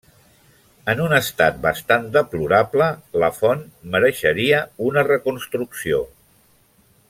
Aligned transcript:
En 0.93 1.01
un 1.07 1.11
estat 1.17 1.59
bastant 1.65 2.07
deplorable, 2.15 2.87
la 3.25 3.31
font 3.41 3.63
mereixeria 3.97 4.63
una 4.89 5.05
reconstrucció. 5.13 6.05